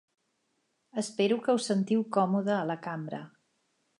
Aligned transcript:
Espero 1.01 1.35
que 1.43 1.55
us 1.59 1.67
sentiu 1.71 2.01
còmoda 2.17 2.57
a 2.57 2.65
la 2.73 2.81
cambra. 2.89 3.23